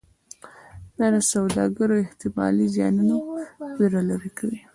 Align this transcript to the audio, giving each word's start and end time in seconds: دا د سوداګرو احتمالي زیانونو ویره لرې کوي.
دا 0.97 1.07
د 1.15 1.17
سوداګرو 1.31 2.03
احتمالي 2.05 2.65
زیانونو 2.75 3.15
ویره 3.77 4.01
لرې 4.09 4.31
کوي. 4.37 4.59